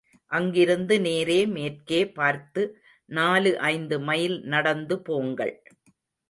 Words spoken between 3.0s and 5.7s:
நாலு ஐந்து மைல் நடந்து போங்கள்.